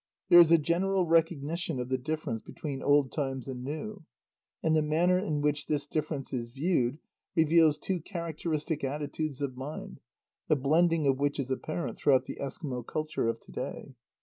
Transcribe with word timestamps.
There 0.29 0.39
is 0.39 0.51
a 0.51 0.57
general 0.57 1.05
recognition 1.05 1.79
of 1.79 1.89
the 1.89 1.97
difference 1.99 2.41
between 2.41 2.81
old 2.81 3.11
times 3.11 3.47
and 3.47 3.63
new. 3.63 4.03
And 4.63 4.75
the 4.75 4.81
manner 4.81 5.19
in 5.19 5.41
which 5.41 5.67
this 5.67 5.85
difference 5.85 6.33
is 6.33 6.47
viewed 6.47 6.97
reveals 7.35 7.77
two 7.77 7.99
characteristic 7.99 8.83
attitudes 8.83 9.43
of 9.43 9.55
mind, 9.57 9.99
the 10.47 10.55
blending 10.55 11.05
of 11.05 11.19
which 11.19 11.39
is 11.39 11.51
apparent 11.51 11.99
throughout 11.99 12.23
the 12.23 12.37
Eskimo 12.41 12.83
culture 12.83 13.27
of 13.27 13.39
to 13.41 13.51
day. 13.51 13.95